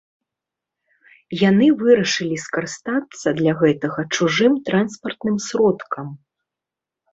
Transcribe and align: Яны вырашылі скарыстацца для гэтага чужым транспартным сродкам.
Яны 1.49 1.67
вырашылі 1.81 2.37
скарыстацца 2.45 3.27
для 3.41 3.53
гэтага 3.61 4.01
чужым 4.15 4.53
транспартным 4.73 5.35
сродкам. 5.51 6.07